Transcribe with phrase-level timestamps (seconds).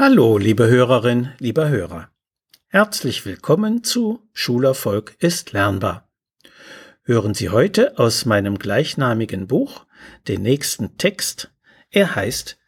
[0.00, 2.08] Hallo, liebe Hörerin, lieber Hörer.
[2.68, 6.08] Herzlich willkommen zu Schulerfolg ist lernbar.
[7.02, 9.86] Hören Sie heute aus meinem gleichnamigen Buch
[10.28, 11.50] den nächsten Text.
[11.90, 12.60] Er heißt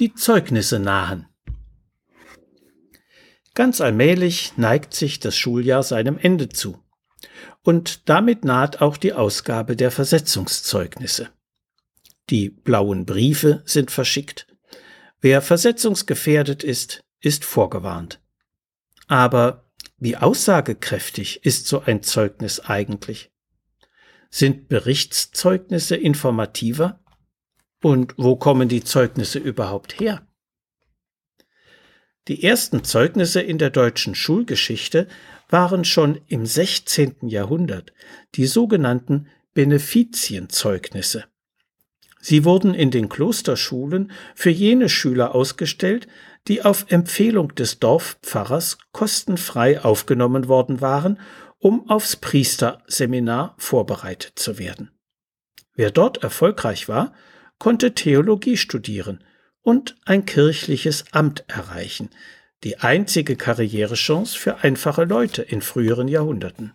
[0.00, 1.28] Die Zeugnisse nahen.
[3.54, 6.82] Ganz allmählich neigt sich das Schuljahr seinem Ende zu.
[7.62, 11.28] Und damit naht auch die Ausgabe der Versetzungszeugnisse.
[12.28, 14.51] Die blauen Briefe sind verschickt,
[15.22, 18.20] Wer versetzungsgefährdet ist, ist vorgewarnt.
[19.06, 23.30] Aber wie aussagekräftig ist so ein Zeugnis eigentlich?
[24.30, 26.98] Sind Berichtszeugnisse informativer?
[27.80, 30.26] Und wo kommen die Zeugnisse überhaupt her?
[32.26, 35.06] Die ersten Zeugnisse in der deutschen Schulgeschichte
[35.48, 37.28] waren schon im 16.
[37.28, 37.92] Jahrhundert
[38.34, 41.26] die sogenannten Benefizienzeugnisse.
[42.24, 46.06] Sie wurden in den Klosterschulen für jene Schüler ausgestellt,
[46.46, 51.18] die auf Empfehlung des Dorfpfarrers kostenfrei aufgenommen worden waren,
[51.58, 54.92] um aufs Priesterseminar vorbereitet zu werden.
[55.74, 57.12] Wer dort erfolgreich war,
[57.58, 59.24] konnte Theologie studieren
[59.60, 62.08] und ein kirchliches Amt erreichen,
[62.62, 66.72] die einzige Karrierechance für einfache Leute in früheren Jahrhunderten.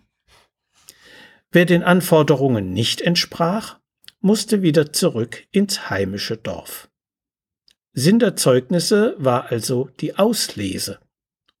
[1.50, 3.77] Wer den Anforderungen nicht entsprach,
[4.20, 6.90] musste wieder zurück ins heimische Dorf.
[7.92, 11.00] Sinn der Zeugnisse war also die Auslese.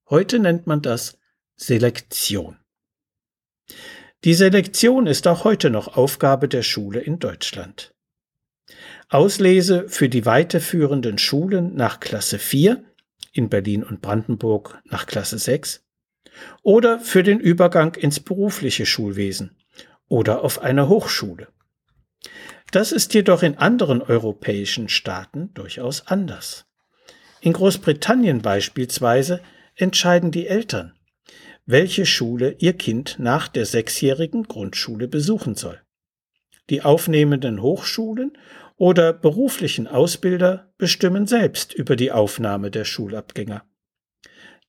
[0.08, 1.18] Heute nennt man das
[1.56, 2.56] Selektion.
[4.24, 7.94] Die Selektion ist auch heute noch Aufgabe der Schule in Deutschland.
[9.08, 12.84] Auslese für die weiterführenden Schulen nach Klasse 4,
[13.32, 15.84] in Berlin und Brandenburg nach Klasse 6,
[16.62, 19.56] oder für den Übergang ins berufliche Schulwesen
[20.08, 21.48] oder auf einer Hochschule.
[22.70, 26.66] Das ist jedoch in anderen europäischen Staaten durchaus anders.
[27.40, 29.40] In Großbritannien beispielsweise
[29.74, 30.92] entscheiden die Eltern,
[31.64, 35.80] welche Schule ihr Kind nach der sechsjährigen Grundschule besuchen soll.
[36.68, 38.36] Die aufnehmenden Hochschulen
[38.76, 43.64] oder beruflichen Ausbilder bestimmen selbst über die Aufnahme der Schulabgänger.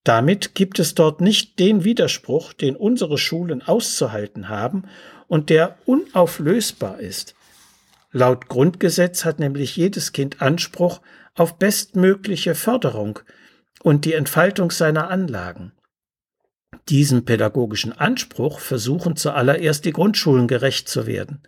[0.04, 4.86] Damit gibt es dort nicht den Widerspruch, den unsere Schulen auszuhalten haben
[5.28, 7.36] und der unauflösbar ist,
[8.12, 11.02] Laut Grundgesetz hat nämlich jedes Kind Anspruch
[11.36, 13.20] auf bestmögliche Förderung
[13.82, 15.74] und die Entfaltung seiner Anlagen.
[16.90, 21.44] Diesem pädagogischen Anspruch versuchen zuallererst die Grundschulen gerecht zu werden.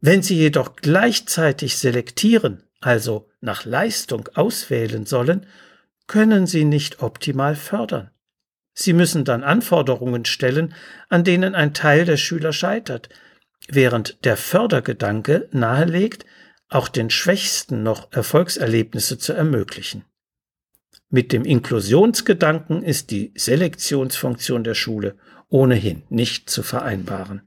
[0.00, 5.46] Wenn sie jedoch gleichzeitig selektieren, also nach Leistung auswählen sollen,
[6.06, 8.10] können sie nicht optimal fördern.
[8.74, 10.74] Sie müssen dann Anforderungen stellen,
[11.08, 13.08] an denen ein Teil der Schüler scheitert,
[13.68, 16.24] während der Fördergedanke nahelegt,
[16.68, 20.04] auch den Schwächsten noch Erfolgserlebnisse zu ermöglichen.
[21.10, 25.16] Mit dem Inklusionsgedanken ist die Selektionsfunktion der Schule
[25.50, 27.42] ohnehin nicht zu vereinbaren.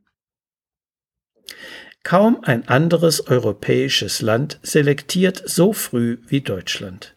[2.04, 7.16] Kaum ein anderes europäisches Land selektiert so früh wie Deutschland.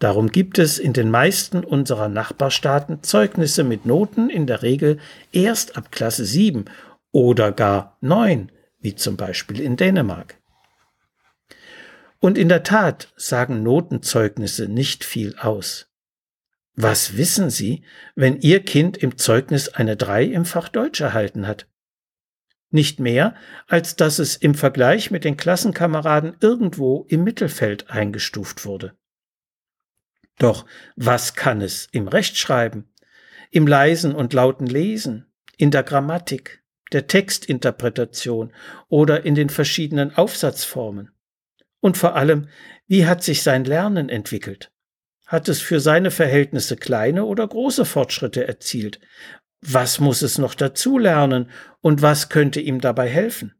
[0.00, 4.98] Darum gibt es in den meisten unserer Nachbarstaaten Zeugnisse mit Noten in der Regel
[5.30, 6.64] erst ab Klasse 7
[7.12, 8.50] oder gar neun,
[8.80, 10.40] wie zum Beispiel in Dänemark.
[12.18, 15.88] Und in der Tat sagen Notenzeugnisse nicht viel aus.
[16.74, 17.84] Was wissen Sie,
[18.14, 21.68] wenn Ihr Kind im Zeugnis eine drei im Fach Deutsch erhalten hat?
[22.70, 23.34] Nicht mehr,
[23.66, 28.96] als dass es im Vergleich mit den Klassenkameraden irgendwo im Mittelfeld eingestuft wurde.
[30.38, 30.64] Doch
[30.96, 32.90] was kann es im Rechtschreiben,
[33.50, 35.26] im leisen und lauten Lesen,
[35.58, 36.61] in der Grammatik,
[36.92, 38.52] der Textinterpretation
[38.88, 41.10] oder in den verschiedenen Aufsatzformen?
[41.80, 42.48] Und vor allem,
[42.86, 44.70] wie hat sich sein Lernen entwickelt?
[45.26, 49.00] Hat es für seine Verhältnisse kleine oder große Fortschritte erzielt?
[49.60, 53.54] Was muss es noch dazu lernen und was könnte ihm dabei helfen?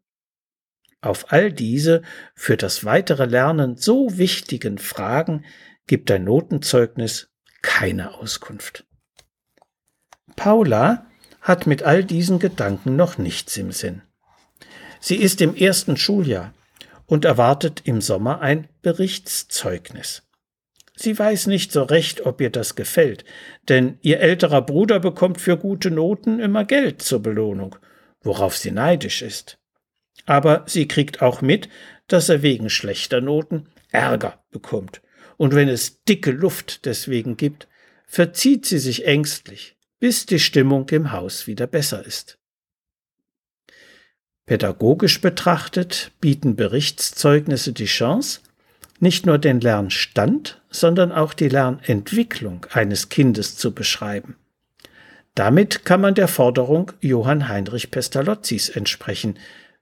[1.01, 2.03] Auf all diese
[2.35, 5.45] für das weitere Lernen so wichtigen Fragen
[5.87, 7.31] gibt ein Notenzeugnis
[7.63, 8.87] keine Auskunft.
[10.37, 11.07] Paula
[11.43, 14.01] hat mit all diesen Gedanken noch nichts im Sinn.
[15.01, 16.55] Sie ist im ersten Schuljahr
[17.07, 20.23] und erwartet im Sommer ein Berichtszeugnis.
[20.95, 23.25] Sie weiß nicht so recht, ob ihr das gefällt,
[23.69, 27.77] denn ihr älterer Bruder bekommt für gute Noten immer Geld zur Belohnung,
[28.23, 29.59] worauf sie neidisch ist.
[30.27, 31.69] Aber sie kriegt auch mit,
[32.07, 35.03] dass er wegen schlechter Noten Ärger bekommt,
[35.37, 37.67] und wenn es dicke Luft deswegen gibt,
[38.07, 42.37] verzieht sie sich ängstlich, bis die Stimmung im Haus wieder besser ist.
[44.47, 48.41] Pädagogisch betrachtet bieten Berichtszeugnisse die Chance,
[48.99, 54.35] nicht nur den Lernstand, sondern auch die Lernentwicklung eines Kindes zu beschreiben.
[55.37, 59.39] Damit kann man der Forderung Johann Heinrich Pestalozzis entsprechen,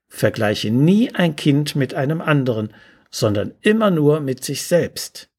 [0.06, 2.74] vergleiche nie ein Kind mit einem anderen,
[3.10, 5.30] sondern immer nur mit sich selbst.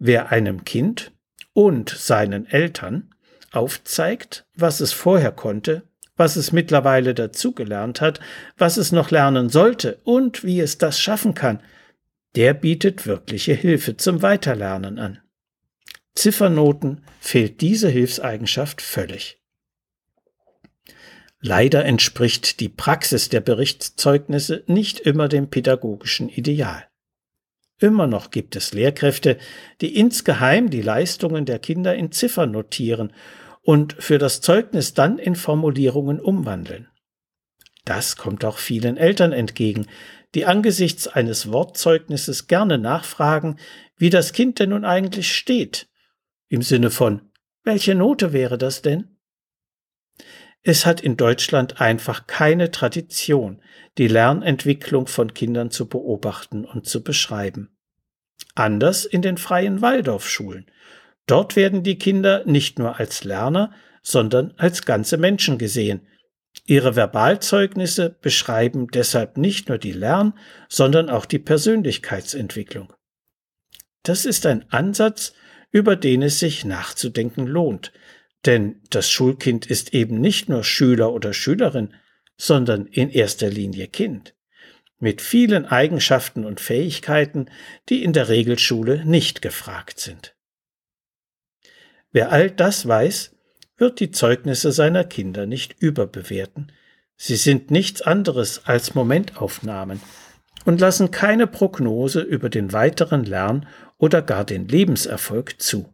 [0.00, 1.12] Wer einem Kind
[1.52, 3.14] und seinen Eltern
[3.52, 5.82] aufzeigt, was es vorher konnte,
[6.16, 8.20] was es mittlerweile dazugelernt hat,
[8.56, 11.62] was es noch lernen sollte und wie es das schaffen kann,
[12.34, 15.20] der bietet wirkliche Hilfe zum Weiterlernen an.
[16.14, 19.40] Ziffernoten fehlt diese Hilfseigenschaft völlig.
[21.40, 26.87] Leider entspricht die Praxis der Berichtszeugnisse nicht immer dem pädagogischen Ideal.
[27.80, 29.38] Immer noch gibt es Lehrkräfte,
[29.80, 33.12] die insgeheim die Leistungen der Kinder in Ziffern notieren
[33.62, 36.88] und für das Zeugnis dann in Formulierungen umwandeln.
[37.84, 39.86] Das kommt auch vielen Eltern entgegen,
[40.34, 43.56] die angesichts eines Wortzeugnisses gerne nachfragen,
[43.96, 45.88] wie das Kind denn nun eigentlich steht,
[46.48, 47.22] im Sinne von
[47.64, 49.17] welche Note wäre das denn?
[50.68, 53.62] Es hat in Deutschland einfach keine Tradition,
[53.96, 57.74] die Lernentwicklung von Kindern zu beobachten und zu beschreiben.
[58.54, 60.66] Anders in den freien Waldorfschulen.
[61.24, 63.72] Dort werden die Kinder nicht nur als Lerner,
[64.02, 66.06] sondern als ganze Menschen gesehen.
[66.66, 70.38] Ihre Verbalzeugnisse beschreiben deshalb nicht nur die Lern-,
[70.68, 72.92] sondern auch die Persönlichkeitsentwicklung.
[74.02, 75.32] Das ist ein Ansatz,
[75.70, 77.90] über den es sich nachzudenken lohnt,
[78.46, 81.94] denn das Schulkind ist eben nicht nur Schüler oder Schülerin,
[82.36, 84.34] sondern in erster Linie Kind,
[85.00, 87.46] mit vielen Eigenschaften und Fähigkeiten,
[87.88, 90.34] die in der Regelschule nicht gefragt sind.
[92.10, 93.36] Wer all das weiß,
[93.76, 96.72] wird die Zeugnisse seiner Kinder nicht überbewerten.
[97.16, 100.00] Sie sind nichts anderes als Momentaufnahmen
[100.64, 103.66] und lassen keine Prognose über den weiteren Lern-
[103.98, 105.92] oder gar den Lebenserfolg zu.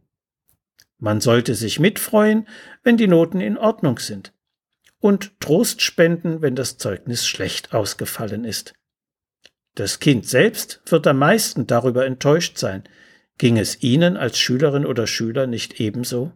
[0.97, 2.47] Man sollte sich mitfreuen,
[2.83, 4.33] wenn die Noten in Ordnung sind
[4.99, 8.73] und Trost spenden, wenn das Zeugnis schlecht ausgefallen ist.
[9.75, 12.83] Das Kind selbst wird am meisten darüber enttäuscht sein.
[13.37, 16.31] Ging es Ihnen als Schülerin oder Schüler nicht ebenso?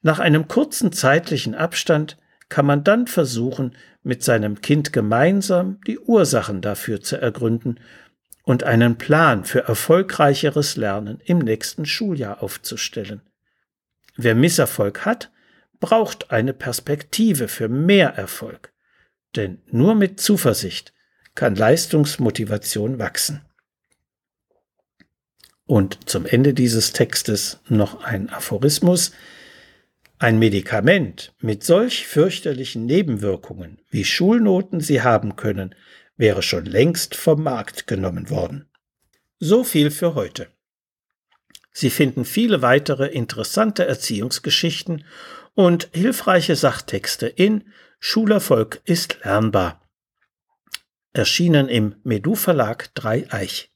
[0.00, 2.16] Nach einem kurzen zeitlichen Abstand
[2.48, 7.80] kann man dann versuchen, mit seinem Kind gemeinsam die Ursachen dafür zu ergründen
[8.48, 13.20] und einen Plan für erfolgreicheres Lernen im nächsten Schuljahr aufzustellen.
[14.16, 15.30] Wer Misserfolg hat,
[15.80, 18.72] braucht eine Perspektive für mehr Erfolg,
[19.36, 20.94] denn nur mit Zuversicht
[21.34, 23.42] kann Leistungsmotivation wachsen.
[25.66, 29.12] Und zum Ende dieses Textes noch ein Aphorismus.
[30.18, 35.74] Ein Medikament mit solch fürchterlichen Nebenwirkungen, wie Schulnoten sie haben können,
[36.18, 38.68] wäre schon längst vom Markt genommen worden.
[39.38, 40.48] So viel für heute.
[41.72, 45.04] Sie finden viele weitere interessante Erziehungsgeschichten
[45.54, 49.88] und hilfreiche Sachtexte in Schulerfolg ist lernbar.
[51.12, 53.72] Erschienen im Medu Verlag Dreieich.